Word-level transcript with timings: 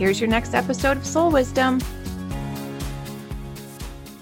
Here's 0.00 0.18
your 0.18 0.30
next 0.30 0.54
episode 0.54 0.96
of 0.96 1.04
Soul 1.04 1.30
Wisdom. 1.30 1.78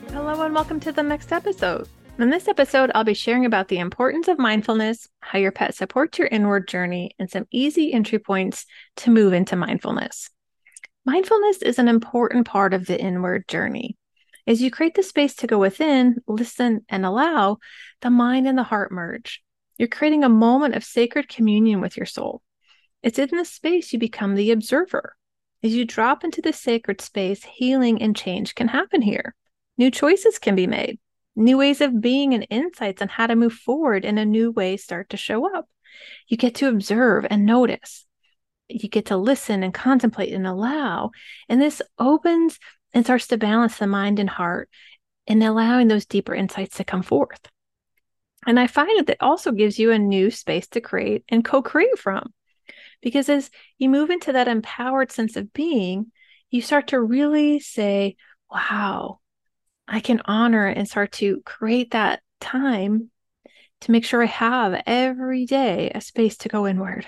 Hello, 0.09 0.43
and 0.43 0.53
welcome 0.53 0.81
to 0.81 0.91
the 0.91 1.05
next 1.05 1.31
episode. 1.31 1.89
In 2.19 2.31
this 2.31 2.49
episode, 2.49 2.91
I'll 2.97 3.05
be 3.05 3.15
sharing 3.15 3.47
about 3.47 3.69
the 3.69 3.79
importance 3.79 4.27
of 4.27 4.41
mindfulness, 4.41 5.07
how 5.21 5.39
your 5.39 5.53
pet 5.53 5.77
supports 5.77 6.19
your 6.19 6.27
inward 6.27 6.67
journey, 6.67 7.13
and 7.21 7.31
some 7.31 7.47
easy 7.53 7.93
entry 7.93 8.19
points 8.19 8.67
to 8.97 9.13
move 9.13 9.33
into 9.33 9.55
mindfulness. 9.55 10.31
Mindfulness 11.07 11.63
is 11.63 11.79
an 11.79 11.87
important 11.87 12.45
part 12.45 12.75
of 12.75 12.87
the 12.87 13.01
inward 13.01 13.47
journey. 13.47 13.97
As 14.49 14.61
you 14.61 14.73
create 14.73 14.97
the 14.97 15.05
space 15.05 15.37
to 15.37 15.47
go 15.47 15.59
within, 15.59 16.17
listen, 16.27 16.85
and 16.89 17.07
allow, 17.07 17.59
the 18.01 18.11
mind 18.11 18.49
and 18.49 18.59
the 18.59 18.65
heart 18.65 18.91
merge. 18.91 19.45
You're 19.79 19.87
creating 19.87 20.25
a 20.25 20.29
moment 20.29 20.75
of 20.75 20.83
sacred 20.83 21.29
communion 21.29 21.81
with 21.81 21.97
your 21.97 22.07
soul. 22.07 22.43
It's 23.05 23.21
in 23.21 23.29
this 23.31 23.53
space 23.53 23.93
you 23.93 24.01
become 24.01 24.35
the 24.35 24.51
observer, 24.51 25.15
as 25.63 25.75
you 25.75 25.85
drop 25.85 26.25
into 26.25 26.41
the 26.41 26.53
sacred 26.53 27.01
space, 27.01 27.45
healing 27.45 28.01
and 28.01 28.15
change 28.17 28.55
can 28.55 28.69
happen 28.69 29.03
here. 29.03 29.35
New 29.77 29.91
choices 29.91 30.39
can 30.39 30.55
be 30.55 30.67
made. 30.67 30.99
New 31.35 31.59
ways 31.59 31.81
of 31.81 32.01
being 32.01 32.35
and 32.35 32.47
insights 32.51 33.03
on 33.03 33.09
how 33.09 33.27
to 33.27 33.37
move 33.37 33.53
forward 33.53 34.05
in 34.05 34.19
a 34.19 34.25
new 34.25 34.51
way 34.51 34.77
start 34.77 35.11
to 35.11 35.17
show 35.17 35.55
up. 35.57 35.69
You 36.27 36.37
get 36.37 36.57
to 36.57 36.69
observe 36.69 37.27
and 37.31 37.47
notice. 37.47 38.07
You 38.69 38.89
get 38.89 39.07
to 39.07 39.17
listen 39.17 39.63
and 39.63 39.73
contemplate 39.73 40.33
and 40.33 40.47
allow. 40.47 41.11
And 41.49 41.61
this 41.61 41.81
opens 41.99 42.59
and 42.93 43.05
starts 43.05 43.29
to 43.29 43.39
balance 43.39 43.79
the 43.79 43.87
mind 43.87 44.19
and 44.19 44.29
heart 44.29 44.69
and 45.27 45.43
allowing 45.43 45.89
those 45.89 46.07
deeper 46.07 46.35
insights 46.35 46.77
to 46.77 46.85
come 46.85 47.03
forth. 47.03 47.41
And 48.47 48.59
I 48.59 48.67
find 48.67 48.99
that 48.99 49.07
that 49.09 49.23
also 49.23 49.53
gives 49.53 49.79
you 49.79 49.93
a 49.93 49.99
new 49.99 50.31
space 50.31 50.69
to 50.69 50.81
create 50.81 51.25
and 51.29 51.45
co 51.45 51.63
create 51.63 51.99
from. 51.99 52.33
Because 53.01 53.29
as 53.29 53.51
you 53.79 53.89
move 53.89 54.11
into 54.11 54.33
that 54.33 54.49
empowered 54.49 55.13
sense 55.13 55.37
of 55.37 55.53
being, 55.53 56.11
you 56.51 56.63
start 56.63 56.89
to 56.89 57.01
really 57.01 57.61
say, 57.61 58.17
wow, 58.51 59.21
I 59.87 60.01
can 60.01 60.23
honor 60.25 60.67
and 60.67 60.89
start 60.89 61.13
to 61.13 61.41
create 61.45 61.93
that 61.93 62.21
time 62.41 63.11
to 63.83 63.93
make 63.93 64.05
sure 64.05 64.23
I 64.23 64.27
have 64.27 64.83
every 64.87 65.47
day 65.47 65.91
a 65.95 66.01
space 66.01 66.37
to 66.39 66.49
go 66.49 66.67
inward. 66.67 67.07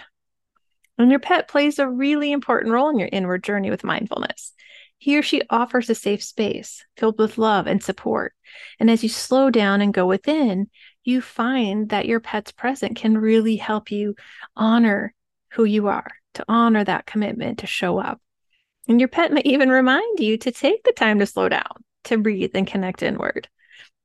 And 0.98 1.10
your 1.10 1.20
pet 1.20 1.48
plays 1.48 1.78
a 1.78 1.88
really 1.88 2.30
important 2.30 2.72
role 2.72 2.90
in 2.90 2.98
your 2.98 3.08
inward 3.10 3.42
journey 3.42 3.70
with 3.70 3.84
mindfulness. 3.84 4.52
He 4.98 5.16
or 5.16 5.22
she 5.22 5.42
offers 5.48 5.88
a 5.88 5.94
safe 5.94 6.22
space 6.22 6.84
filled 6.98 7.18
with 7.18 7.38
love 7.38 7.66
and 7.66 7.82
support. 7.82 8.34
And 8.78 8.90
as 8.90 9.02
you 9.02 9.08
slow 9.08 9.50
down 9.50 9.80
and 9.80 9.94
go 9.94 10.06
within, 10.06 10.68
you 11.04 11.22
find 11.22 11.88
that 11.88 12.04
your 12.04 12.20
pet's 12.20 12.52
present 12.52 12.96
can 12.96 13.16
really 13.16 13.56
help 13.56 13.90
you 13.90 14.14
honor 14.54 15.14
who 15.52 15.64
you 15.64 15.88
are, 15.88 16.10
to 16.34 16.44
honor 16.48 16.84
that 16.84 17.06
commitment, 17.06 17.58
to 17.58 17.66
show 17.66 17.98
up. 17.98 18.20
And 18.88 19.00
your 19.00 19.08
pet 19.08 19.32
may 19.32 19.42
even 19.44 19.68
remind 19.68 20.20
you 20.20 20.36
to 20.38 20.50
take 20.50 20.82
the 20.84 20.92
time 20.92 21.18
to 21.18 21.26
slow 21.26 21.48
down, 21.48 21.84
to 22.04 22.18
breathe 22.18 22.52
and 22.54 22.66
connect 22.66 23.02
inward. 23.02 23.48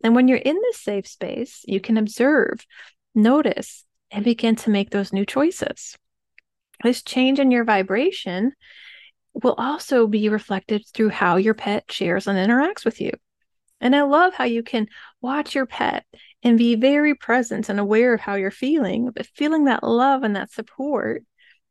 And 0.04 0.16
when 0.16 0.28
you're 0.28 0.38
in 0.38 0.56
this 0.56 0.80
safe 0.80 1.08
space, 1.08 1.64
you 1.68 1.80
can 1.80 1.98
observe, 1.98 2.66
notice, 3.14 3.86
and 4.12 4.24
begin 4.24 4.56
to 4.58 4.70
make 4.70 4.92
those 4.92 5.14
new 5.14 5.26
choices. 5.26 5.98
This 6.84 7.02
change 7.02 7.40
in 7.40 7.52
your 7.52 7.64
vibration 7.64 8.52
will 9.34 9.56
also 9.58 10.08
be 10.08 10.30
reflected 10.30 10.86
through 10.94 11.10
how 11.10 11.38
your 11.38 11.54
pet 11.54 11.92
shares 11.92 12.28
and 12.28 12.38
interacts 12.38 12.86
with 12.86 13.02
you. 13.02 13.12
And 13.82 13.96
I 13.96 14.04
love 14.04 14.34
how 14.34 14.46
you 14.46 14.64
can 14.64 14.88
watch 15.22 15.56
your 15.56 15.66
pet 15.66 16.06
and 16.44 16.58
be 16.58 16.76
very 16.76 17.16
present 17.16 17.70
and 17.70 17.80
aware 17.80 18.14
of 18.14 18.22
how 18.22 18.36
you're 18.36 18.52
feeling, 18.52 19.12
but 19.12 19.26
feeling 19.28 19.66
that 19.66 19.84
love 19.84 20.24
and 20.24 20.36
that 20.36 20.52
support 20.52 21.24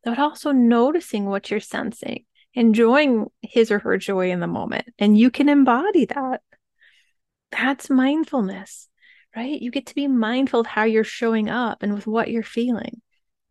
but 0.04 0.19
also 0.19 0.53
noticing 0.53 1.26
what 1.26 1.50
you're 1.50 1.60
sensing, 1.60 2.25
enjoying 2.54 3.26
his 3.42 3.70
or 3.70 3.78
her 3.81 3.97
joy 3.97 4.31
in 4.31 4.41
the 4.41 4.47
moment. 4.47 4.87
And 4.98 5.19
you 5.19 5.31
can 5.31 5.48
embody 5.48 6.04
that. 6.06 6.42
That's 7.50 7.88
mindfulness, 7.88 8.88
right? 9.34 9.60
You 9.60 9.70
get 9.70 9.87
to 9.87 9.94
be 9.94 10.09
mindful 10.09 10.60
of 10.60 10.66
how 10.66 10.84
you're 10.84 11.04
showing 11.04 11.48
up 11.48 11.82
and 11.82 11.94
with 11.94 12.06
what 12.06 12.31
you're 12.31 12.43
feeling, 12.43 13.00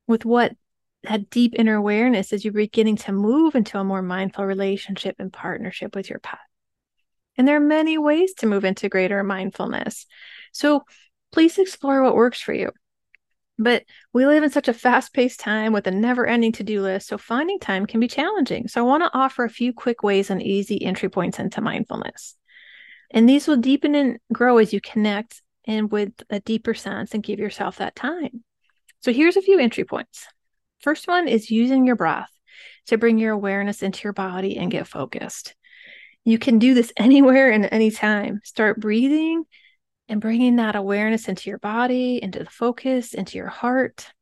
with 0.08 0.26
what 0.26 0.56
that 1.04 1.30
deep 1.30 1.54
inner 1.58 1.76
awareness 1.76 2.32
as 2.32 2.44
you're 2.44 2.54
beginning 2.54 2.96
to 2.96 3.12
move 3.12 3.56
into 3.56 3.78
a 3.78 3.84
more 3.84 4.02
mindful 4.02 4.46
relationship 4.46 5.16
and 5.20 5.34
partnership 5.34 5.96
with 5.96 6.10
your 6.10 6.20
pet. 6.20 6.40
And 7.38 7.48
there 7.48 7.58
are 7.58 7.62
many 7.62 7.98
ways 7.98 8.34
to 8.36 8.46
move 8.46 8.64
into 8.64 8.90
greater 8.90 9.24
mindfulness. 9.24 10.06
So 10.52 10.84
please 11.32 11.58
explore 11.58 12.04
what 12.04 12.16
works 12.16 12.40
for 12.40 12.54
you. 12.54 12.72
But 13.60 13.84
we 14.14 14.26
live 14.26 14.44
in 14.44 14.50
such 14.50 14.68
a 14.68 14.74
fast 14.74 15.14
paced 15.14 15.40
time 15.40 15.74
with 15.74 15.86
a 15.86 15.92
never 15.92 16.26
ending 16.26 16.52
to 16.54 16.64
do 16.64 16.82
list, 16.82 17.08
so 17.08 17.18
finding 17.18 17.60
time 17.60 17.86
can 17.86 18.00
be 18.00 18.08
challenging. 18.08 18.68
So, 18.68 18.82
I 18.82 18.88
want 18.88 19.04
to 19.04 19.18
offer 19.18 19.44
a 19.44 19.50
few 19.50 19.74
quick 19.74 20.02
ways 20.02 20.30
and 20.30 20.42
easy 20.42 20.84
entry 20.84 21.10
points 21.10 21.40
into 21.40 21.62
mindfulness. 21.62 22.36
And 23.12 23.30
these 23.30 23.48
will 23.48 23.58
deepen 23.58 23.94
and 23.94 24.18
grow 24.32 24.58
as 24.58 24.74
you 24.74 24.82
connect 24.82 25.42
and 25.66 25.92
with 25.92 26.14
a 26.32 26.40
deeper 26.40 26.74
sense 26.74 27.14
and 27.14 27.22
give 27.22 27.40
yourself 27.40 27.78
that 27.78 27.96
time. 27.96 28.44
So, 29.02 29.14
here's 29.14 29.38
a 29.38 29.42
few 29.42 29.60
entry 29.60 29.86
points. 29.86 30.28
First 30.80 31.08
one 31.08 31.28
is 31.28 31.52
using 31.52 31.86
your 31.86 31.96
breath 31.96 32.32
to 32.88 32.98
bring 32.98 33.20
your 33.20 33.34
awareness 33.34 33.84
into 33.84 34.04
your 34.04 34.14
body 34.14 34.58
and 34.58 34.72
get 34.72 34.88
focused. 34.88 35.56
You 36.26 36.40
can 36.40 36.58
do 36.58 36.74
this 36.74 36.92
anywhere 36.98 37.52
and 37.52 37.70
anytime. 37.72 38.42
Start 38.44 38.80
breathing 38.80 39.44
and 40.14 40.22
bringing 40.22 40.58
that 40.58 40.76
awareness 40.76 41.28
into 41.28 41.50
your 41.50 41.58
body, 41.58 42.20
into 42.22 42.38
the 42.38 42.46
focus, 42.46 43.16
into 43.16 43.36
your 43.36 43.48
heart, 43.48 44.14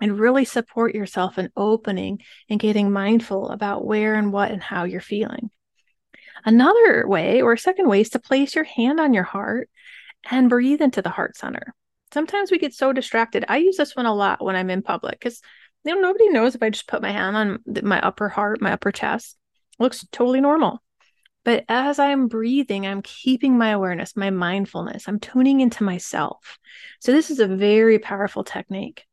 and 0.00 0.20
really 0.20 0.44
support 0.44 0.94
yourself 0.94 1.36
in 1.36 1.50
opening 1.56 2.20
and 2.48 2.60
getting 2.60 2.92
mindful 2.92 3.48
about 3.48 3.84
where 3.84 4.14
and 4.14 4.32
what 4.32 4.52
and 4.52 4.62
how 4.62 4.84
you're 4.84 5.00
feeling. 5.00 5.50
Another 6.44 7.08
way, 7.08 7.42
or 7.42 7.56
second 7.56 7.88
way, 7.88 8.02
is 8.02 8.10
to 8.10 8.20
place 8.20 8.54
your 8.54 8.62
hand 8.62 9.00
on 9.00 9.12
your 9.12 9.24
heart 9.24 9.68
and 10.30 10.48
breathe 10.48 10.80
into 10.80 11.02
the 11.02 11.10
heart 11.10 11.36
center. 11.36 11.74
Sometimes 12.14 12.52
we 12.52 12.60
get 12.60 12.72
so 12.72 12.92
distracted. 12.92 13.44
I 13.48 13.56
use 13.56 13.76
this 13.76 13.96
one 13.96 14.06
a 14.06 14.14
lot 14.14 14.44
when 14.44 14.54
I'm 14.54 14.70
in 14.70 14.80
public 14.80 15.18
because 15.18 15.40
you 15.84 15.92
know 15.92 16.00
nobody 16.00 16.28
knows 16.28 16.54
if 16.54 16.62
I 16.62 16.70
just 16.70 16.86
put 16.86 17.02
my 17.02 17.10
hand 17.10 17.36
on 17.36 17.58
my 17.82 18.00
upper 18.00 18.28
heart, 18.28 18.60
my 18.60 18.74
upper 18.74 18.92
chest. 18.92 19.36
It 19.72 19.82
looks 19.82 20.06
totally 20.12 20.40
normal. 20.40 20.80
But 21.50 21.64
as 21.68 21.98
I'm 21.98 22.28
breathing, 22.28 22.86
I'm 22.86 23.02
keeping 23.02 23.58
my 23.58 23.70
awareness, 23.70 24.16
my 24.16 24.30
mindfulness, 24.30 25.08
I'm 25.08 25.18
tuning 25.18 25.60
into 25.60 25.82
myself. 25.82 26.60
So, 27.00 27.10
this 27.10 27.28
is 27.28 27.40
a 27.40 27.48
very 27.48 27.98
powerful 27.98 28.44
technique. 28.44 29.04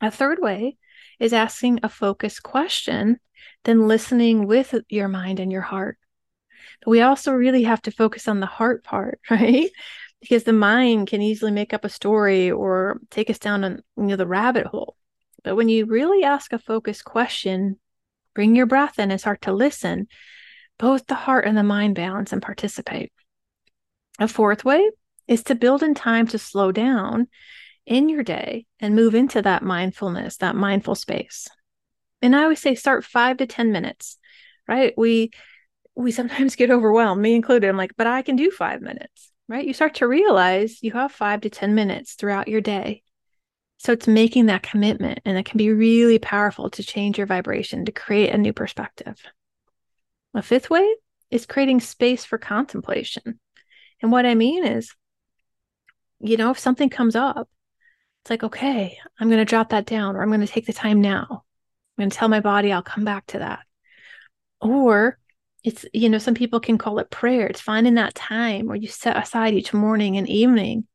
A 0.00 0.12
third 0.12 0.38
way 0.40 0.76
is 1.18 1.32
asking 1.32 1.80
a 1.82 1.88
focused 1.88 2.44
question, 2.44 3.18
then 3.64 3.88
listening 3.88 4.46
with 4.46 4.76
your 4.88 5.08
mind 5.08 5.40
and 5.40 5.50
your 5.50 5.62
heart. 5.62 5.98
But 6.84 6.92
we 6.92 7.00
also 7.00 7.32
really 7.32 7.64
have 7.64 7.82
to 7.82 7.90
focus 7.90 8.28
on 8.28 8.38
the 8.38 8.46
heart 8.46 8.84
part, 8.84 9.18
right? 9.28 9.72
Because 10.20 10.44
the 10.44 10.52
mind 10.52 11.08
can 11.08 11.20
easily 11.20 11.50
make 11.50 11.74
up 11.74 11.84
a 11.84 11.88
story 11.88 12.52
or 12.52 13.00
take 13.10 13.28
us 13.28 13.40
down 13.40 13.64
an, 13.64 13.82
you 13.96 14.04
know, 14.04 14.14
the 14.14 14.24
rabbit 14.24 14.68
hole. 14.68 14.94
But 15.42 15.56
when 15.56 15.68
you 15.68 15.86
really 15.86 16.22
ask 16.22 16.52
a 16.52 16.60
focused 16.60 17.04
question, 17.04 17.80
bring 18.36 18.54
your 18.54 18.66
breath 18.66 19.00
in 19.00 19.10
and 19.10 19.18
start 19.18 19.42
to 19.42 19.52
listen, 19.52 20.06
both 20.80 21.06
the 21.06 21.14
heart 21.14 21.44
and 21.44 21.56
the 21.56 21.62
mind 21.62 21.94
balance 21.94 22.32
and 22.32 22.40
participate. 22.40 23.12
A 24.18 24.26
fourth 24.26 24.64
way 24.64 24.90
is 25.28 25.42
to 25.44 25.54
build 25.54 25.82
in 25.82 25.94
time 25.94 26.26
to 26.28 26.38
slow 26.38 26.72
down 26.72 27.28
in 27.86 28.08
your 28.08 28.22
day 28.22 28.66
and 28.80 28.96
move 28.96 29.14
into 29.14 29.42
that 29.42 29.62
mindfulness, 29.62 30.38
that 30.38 30.56
mindful 30.56 30.94
space. 30.94 31.48
And 32.22 32.34
I 32.34 32.44
always 32.44 32.60
say 32.60 32.74
start 32.74 33.04
5 33.04 33.36
to 33.38 33.46
10 33.46 33.72
minutes, 33.72 34.16
right? 34.66 34.94
We 34.96 35.30
we 35.94 36.12
sometimes 36.12 36.56
get 36.56 36.70
overwhelmed, 36.70 37.20
me 37.20 37.34
included. 37.34 37.68
I'm 37.68 37.76
like, 37.76 37.96
but 37.96 38.06
I 38.06 38.22
can 38.22 38.36
do 38.36 38.50
5 38.50 38.80
minutes, 38.80 39.30
right? 39.48 39.66
You 39.66 39.74
start 39.74 39.96
to 39.96 40.08
realize 40.08 40.82
you 40.82 40.92
have 40.92 41.12
5 41.12 41.42
to 41.42 41.50
10 41.50 41.74
minutes 41.74 42.14
throughout 42.14 42.48
your 42.48 42.62
day. 42.62 43.02
So 43.78 43.92
it's 43.92 44.08
making 44.08 44.46
that 44.46 44.62
commitment 44.62 45.20
and 45.24 45.36
it 45.36 45.46
can 45.46 45.58
be 45.58 45.72
really 45.72 46.18
powerful 46.18 46.70
to 46.70 46.82
change 46.82 47.18
your 47.18 47.26
vibration, 47.26 47.84
to 47.84 47.92
create 47.92 48.34
a 48.34 48.38
new 48.38 48.52
perspective. 48.52 49.22
A 50.34 50.42
fifth 50.42 50.70
way 50.70 50.94
is 51.30 51.46
creating 51.46 51.80
space 51.80 52.24
for 52.24 52.38
contemplation. 52.38 53.40
And 54.02 54.12
what 54.12 54.26
I 54.26 54.34
mean 54.34 54.64
is, 54.64 54.94
you 56.20 56.36
know, 56.36 56.50
if 56.50 56.58
something 56.58 56.88
comes 56.88 57.16
up, 57.16 57.48
it's 58.22 58.30
like, 58.30 58.42
okay, 58.42 58.98
I'm 59.18 59.28
going 59.28 59.38
to 59.38 59.44
drop 59.44 59.70
that 59.70 59.86
down 59.86 60.16
or 60.16 60.22
I'm 60.22 60.28
going 60.28 60.40
to 60.40 60.46
take 60.46 60.66
the 60.66 60.72
time 60.72 61.00
now. 61.00 61.26
I'm 61.30 62.02
going 62.02 62.10
to 62.10 62.16
tell 62.16 62.28
my 62.28 62.40
body 62.40 62.72
I'll 62.72 62.82
come 62.82 63.04
back 63.04 63.26
to 63.28 63.38
that. 63.40 63.60
Or 64.60 65.18
it's, 65.64 65.84
you 65.92 66.08
know, 66.08 66.18
some 66.18 66.34
people 66.34 66.60
can 66.60 66.78
call 66.78 66.98
it 66.98 67.10
prayer. 67.10 67.46
It's 67.46 67.60
finding 67.60 67.94
that 67.94 68.14
time 68.14 68.66
where 68.66 68.76
you 68.76 68.88
set 68.88 69.16
aside 69.16 69.54
each 69.54 69.72
morning 69.72 70.16
and 70.16 70.28
evening 70.28 70.86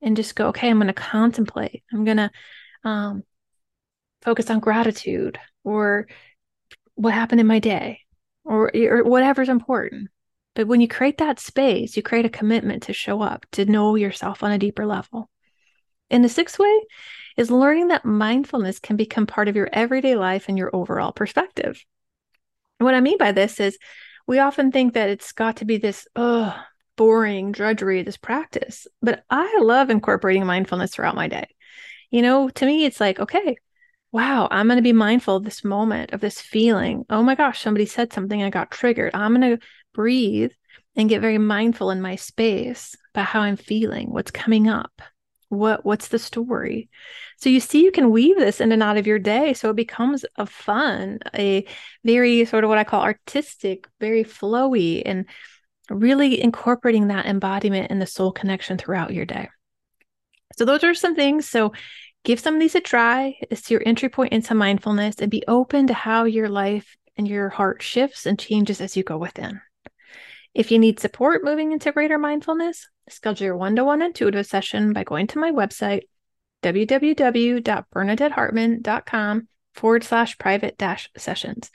and 0.00 0.16
just 0.16 0.34
go, 0.34 0.48
okay, 0.48 0.68
I'm 0.68 0.78
going 0.78 0.88
to 0.88 0.92
contemplate. 0.92 1.82
I'm 1.92 2.04
going 2.04 2.16
to 2.16 2.30
um, 2.84 3.22
focus 4.22 4.50
on 4.50 4.60
gratitude 4.60 5.38
or 5.64 6.08
what 6.94 7.14
happened 7.14 7.40
in 7.40 7.46
my 7.46 7.58
day 7.58 8.00
or, 8.44 8.70
or 8.74 9.04
whatever's 9.04 9.48
important. 9.48 10.10
But 10.54 10.66
when 10.66 10.80
you 10.80 10.88
create 10.88 11.18
that 11.18 11.40
space, 11.40 11.96
you 11.96 12.02
create 12.02 12.26
a 12.26 12.30
commitment 12.30 12.84
to 12.84 12.92
show 12.92 13.22
up, 13.22 13.46
to 13.52 13.64
know 13.64 13.94
yourself 13.94 14.42
on 14.42 14.52
a 14.52 14.58
deeper 14.58 14.86
level. 14.86 15.30
And 16.10 16.22
the 16.22 16.28
sixth 16.28 16.58
way 16.58 16.80
is 17.36 17.50
learning 17.50 17.88
that 17.88 18.04
mindfulness 18.04 18.78
can 18.78 18.96
become 18.96 19.26
part 19.26 19.48
of 19.48 19.56
your 19.56 19.70
everyday 19.72 20.14
life 20.14 20.46
and 20.48 20.58
your 20.58 20.74
overall 20.74 21.12
perspective. 21.12 21.82
What 22.78 22.94
I 22.94 23.00
mean 23.00 23.16
by 23.16 23.32
this 23.32 23.60
is 23.60 23.78
we 24.26 24.38
often 24.38 24.72
think 24.72 24.94
that 24.94 25.08
it's 25.08 25.32
got 25.32 25.56
to 25.56 25.64
be 25.64 25.78
this 25.78 26.06
oh, 26.16 26.54
boring 26.96 27.52
drudgery, 27.52 28.02
this 28.02 28.18
practice. 28.18 28.86
But 29.00 29.24
I 29.30 29.60
love 29.60 29.88
incorporating 29.88 30.44
mindfulness 30.44 30.94
throughout 30.94 31.14
my 31.14 31.28
day. 31.28 31.48
You 32.10 32.20
know, 32.22 32.50
to 32.50 32.66
me, 32.66 32.84
it's 32.84 33.00
like, 33.00 33.18
okay, 33.18 33.56
wow, 34.12 34.46
I'm 34.50 34.66
going 34.66 34.76
to 34.76 34.82
be 34.82 34.92
mindful 34.92 35.36
of 35.36 35.44
this 35.44 35.64
moment, 35.64 36.12
of 36.12 36.20
this 36.20 36.40
feeling. 36.40 37.04
Oh 37.08 37.22
my 37.22 37.34
gosh, 37.34 37.62
somebody 37.62 37.86
said 37.86 38.12
something, 38.12 38.42
I 38.42 38.50
got 38.50 38.70
triggered. 38.70 39.14
I'm 39.14 39.34
going 39.34 39.56
to 39.58 39.66
breathe 39.94 40.52
and 40.94 41.08
get 41.08 41.22
very 41.22 41.38
mindful 41.38 41.90
in 41.90 42.02
my 42.02 42.16
space 42.16 42.94
about 43.14 43.26
how 43.26 43.40
I'm 43.40 43.56
feeling, 43.56 44.12
what's 44.12 44.30
coming 44.30 44.68
up, 44.68 45.00
what 45.48 45.84
what's 45.84 46.08
the 46.08 46.18
story. 46.18 46.90
So 47.38 47.48
you 47.48 47.60
see, 47.60 47.82
you 47.82 47.90
can 47.90 48.10
weave 48.10 48.36
this 48.36 48.60
in 48.60 48.72
and 48.72 48.82
out 48.82 48.98
of 48.98 49.06
your 49.06 49.18
day, 49.18 49.54
so 49.54 49.70
it 49.70 49.76
becomes 49.76 50.24
a 50.36 50.46
fun, 50.46 51.18
a 51.34 51.66
very 52.04 52.44
sort 52.44 52.64
of 52.64 52.68
what 52.68 52.78
I 52.78 52.84
call 52.84 53.02
artistic, 53.02 53.88
very 54.00 54.24
flowy, 54.24 55.02
and 55.04 55.26
really 55.90 56.40
incorporating 56.40 57.08
that 57.08 57.26
embodiment 57.26 57.90
and 57.90 58.00
the 58.00 58.06
soul 58.06 58.32
connection 58.32 58.78
throughout 58.78 59.14
your 59.14 59.24
day. 59.24 59.48
So 60.56 60.64
those 60.64 60.84
are 60.84 60.94
some 60.94 61.14
things. 61.14 61.48
So 61.48 61.72
give 62.24 62.40
some 62.40 62.54
of 62.54 62.60
these 62.60 62.74
a 62.74 62.80
try. 62.80 63.36
It's 63.50 63.70
your 63.70 63.82
entry 63.84 64.08
point 64.08 64.32
into 64.32 64.54
mindfulness 64.54 65.16
and 65.20 65.30
be 65.30 65.44
open 65.48 65.88
to 65.88 65.94
how 65.94 66.24
your 66.24 66.48
life 66.48 66.96
and 67.16 67.28
your 67.28 67.48
heart 67.48 67.82
shifts 67.82 68.26
and 68.26 68.38
changes 68.38 68.80
as 68.80 68.96
you 68.96 69.02
go 69.02 69.18
within. 69.18 69.60
If 70.54 70.70
you 70.70 70.78
need 70.78 71.00
support 71.00 71.44
moving 71.44 71.72
into 71.72 71.92
greater 71.92 72.18
mindfulness, 72.18 72.88
schedule 73.08 73.46
your 73.46 73.56
one 73.56 73.74
to 73.76 73.84
one 73.84 74.02
intuitive 74.02 74.46
session 74.46 74.92
by 74.92 75.04
going 75.04 75.26
to 75.28 75.38
my 75.38 75.50
website, 75.50 76.02
www.bernadettehartman.com 76.62 79.48
forward 79.74 80.04
slash 80.04 80.36
private 80.38 80.78
dash 80.78 81.10
sessions. 81.16 81.70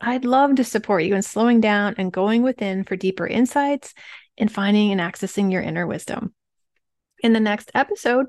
I'd 0.00 0.24
love 0.24 0.54
to 0.56 0.64
support 0.64 1.04
you 1.04 1.14
in 1.14 1.22
slowing 1.22 1.60
down 1.60 1.94
and 1.98 2.12
going 2.12 2.42
within 2.42 2.84
for 2.84 2.96
deeper 2.96 3.26
insights 3.26 3.92
and 4.38 4.50
finding 4.50 4.92
and 4.92 5.00
accessing 5.00 5.52
your 5.52 5.62
inner 5.62 5.86
wisdom. 5.86 6.34
In 7.22 7.34
the 7.34 7.40
next 7.40 7.70
episode, 7.74 8.26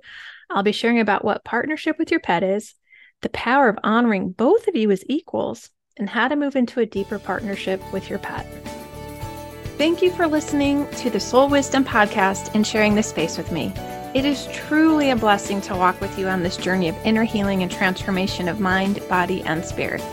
I'll 0.53 0.63
be 0.63 0.71
sharing 0.71 0.99
about 0.99 1.23
what 1.23 1.43
partnership 1.43 1.97
with 1.97 2.11
your 2.11 2.19
pet 2.19 2.43
is, 2.43 2.73
the 3.21 3.29
power 3.29 3.69
of 3.69 3.79
honoring 3.83 4.31
both 4.31 4.67
of 4.67 4.75
you 4.75 4.91
as 4.91 5.03
equals, 5.07 5.69
and 5.97 6.09
how 6.09 6.27
to 6.27 6.35
move 6.35 6.55
into 6.55 6.79
a 6.79 6.85
deeper 6.85 7.19
partnership 7.19 7.81
with 7.93 8.09
your 8.09 8.19
pet. 8.19 8.45
Thank 9.77 10.01
you 10.01 10.11
for 10.11 10.27
listening 10.27 10.87
to 10.97 11.09
the 11.09 11.19
Soul 11.19 11.49
Wisdom 11.49 11.83
podcast 11.83 12.53
and 12.53 12.65
sharing 12.65 12.95
this 12.95 13.07
space 13.07 13.37
with 13.37 13.51
me. 13.51 13.73
It 14.13 14.25
is 14.25 14.47
truly 14.51 15.09
a 15.11 15.15
blessing 15.15 15.61
to 15.61 15.75
walk 15.75 15.99
with 16.01 16.19
you 16.19 16.27
on 16.27 16.43
this 16.43 16.57
journey 16.57 16.89
of 16.89 16.95
inner 17.05 17.23
healing 17.23 17.63
and 17.63 17.71
transformation 17.71 18.47
of 18.47 18.59
mind, 18.59 19.01
body, 19.07 19.41
and 19.43 19.63
spirit. 19.63 20.03